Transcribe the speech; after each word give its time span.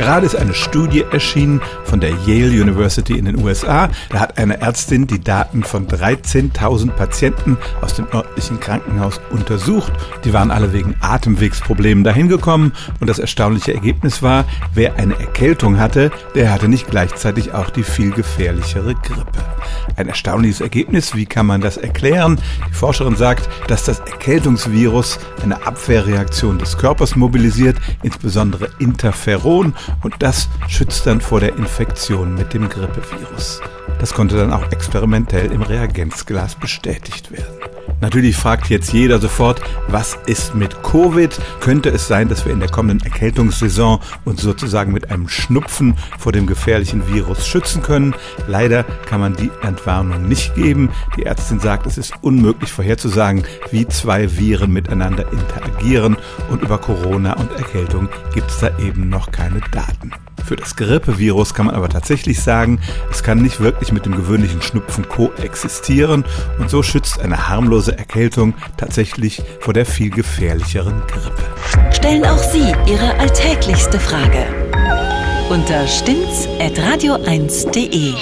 Gerade 0.00 0.24
ist 0.24 0.34
eine 0.34 0.54
Studie 0.54 1.04
erschienen 1.12 1.60
von 1.84 2.00
der 2.00 2.12
Yale 2.24 2.62
University 2.62 3.18
in 3.18 3.26
den 3.26 3.36
USA. 3.44 3.90
Da 4.08 4.20
hat 4.20 4.38
eine 4.38 4.58
Ärztin 4.58 5.06
die 5.06 5.20
Daten 5.20 5.62
von 5.62 5.88
13.000 5.88 6.92
Patienten 6.92 7.58
aus 7.82 7.92
dem 7.92 8.06
örtlichen 8.10 8.58
Krankenhaus 8.60 9.20
untersucht. 9.28 9.92
Die 10.24 10.32
waren 10.32 10.50
alle 10.50 10.72
wegen 10.72 10.96
Atemwegsproblemen 11.00 12.02
dahin 12.02 12.28
gekommen 12.28 12.72
und 13.00 13.10
das 13.10 13.18
erstaunliche 13.18 13.74
Ergebnis 13.74 14.22
war, 14.22 14.46
wer 14.72 14.96
eine 14.96 15.20
Erkältung 15.20 15.78
hatte, 15.78 16.10
der 16.34 16.50
hatte 16.50 16.68
nicht 16.68 16.88
gleichzeitig 16.88 17.52
auch 17.52 17.68
die 17.68 17.82
viel 17.82 18.10
gefährlichere 18.10 18.94
Grippe. 18.94 19.44
Ein 19.96 20.08
erstaunliches 20.08 20.62
Ergebnis, 20.62 21.14
wie 21.14 21.26
kann 21.26 21.44
man 21.44 21.60
das 21.60 21.76
erklären? 21.76 22.40
Die 22.70 22.74
Forscherin 22.74 23.16
sagt, 23.16 23.50
dass 23.68 23.84
das 23.84 23.98
Erkältungsvirus 24.00 25.18
eine 25.42 25.66
Abwehrreaktion 25.66 26.56
des 26.56 26.78
Körpers 26.78 27.16
mobilisiert, 27.16 27.76
insbesondere 28.02 28.70
Interferon, 28.78 29.74
und 30.02 30.14
das 30.20 30.48
schützt 30.68 31.06
dann 31.06 31.20
vor 31.20 31.40
der 31.40 31.56
Infektion 31.56 32.34
mit 32.34 32.52
dem 32.54 32.68
Grippevirus. 32.68 33.60
Das 33.98 34.14
konnte 34.14 34.36
dann 34.36 34.52
auch 34.52 34.70
experimentell 34.72 35.52
im 35.52 35.62
Reagenzglas 35.62 36.54
bestätigt 36.54 37.30
werden. 37.30 37.59
Natürlich 38.00 38.36
fragt 38.36 38.70
jetzt 38.70 38.92
jeder 38.92 39.18
sofort, 39.18 39.60
was 39.88 40.18
ist 40.26 40.54
mit 40.54 40.82
Covid? 40.82 41.38
Könnte 41.60 41.90
es 41.90 42.08
sein, 42.08 42.28
dass 42.28 42.46
wir 42.46 42.52
in 42.52 42.60
der 42.60 42.70
kommenden 42.70 43.06
Erkältungssaison 43.06 44.00
uns 44.24 44.40
sozusagen 44.40 44.92
mit 44.92 45.10
einem 45.10 45.28
Schnupfen 45.28 45.96
vor 46.18 46.32
dem 46.32 46.46
gefährlichen 46.46 47.12
Virus 47.12 47.46
schützen 47.46 47.82
können? 47.82 48.14
Leider 48.46 48.84
kann 48.84 49.20
man 49.20 49.36
die 49.36 49.50
Entwarnung 49.62 50.26
nicht 50.26 50.54
geben. 50.54 50.90
Die 51.16 51.24
Ärztin 51.24 51.60
sagt, 51.60 51.86
es 51.86 51.98
ist 51.98 52.14
unmöglich 52.22 52.72
vorherzusagen, 52.72 53.44
wie 53.70 53.86
zwei 53.86 54.38
Viren 54.38 54.72
miteinander 54.72 55.30
interagieren 55.30 56.16
und 56.48 56.62
über 56.62 56.78
Corona 56.78 57.34
und 57.34 57.52
Erkältung 57.52 58.08
gibt 58.32 58.50
es 58.50 58.60
da 58.60 58.76
eben 58.78 59.10
noch 59.10 59.30
keine 59.30 59.60
Daten. 59.72 60.12
Für 60.44 60.56
das 60.56 60.76
Grippevirus 60.76 61.54
kann 61.54 61.66
man 61.66 61.74
aber 61.74 61.88
tatsächlich 61.88 62.42
sagen, 62.42 62.80
es 63.10 63.22
kann 63.22 63.40
nicht 63.42 63.60
wirklich 63.60 63.92
mit 63.92 64.04
dem 64.06 64.16
gewöhnlichen 64.16 64.62
Schnupfen 64.62 65.08
koexistieren 65.08 66.24
und 66.58 66.70
so 66.70 66.82
schützt 66.82 67.20
eine 67.20 67.48
harmlose 67.48 67.96
Erkältung 67.96 68.54
tatsächlich 68.76 69.40
vor 69.60 69.74
der 69.74 69.86
viel 69.86 70.10
gefährlicheren 70.10 71.02
Grippe. 71.06 71.44
Stellen 71.92 72.24
auch 72.24 72.38
Sie 72.38 72.74
Ihre 72.86 73.14
alltäglichste 73.18 74.00
Frage 74.00 74.46
unter 75.50 75.86
stimmtz.radio1.de. 75.86 78.14